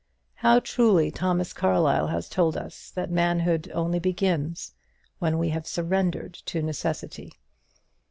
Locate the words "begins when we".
3.99-5.49